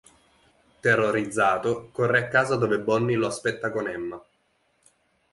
Terrorizzato, 0.81 1.91
corre 1.91 2.17
a 2.21 2.27
casa 2.27 2.55
dove 2.55 2.79
Bonnie 2.79 3.15
lo 3.17 3.27
aspetta 3.27 3.69
con 3.69 3.87
Emma. 3.87 4.19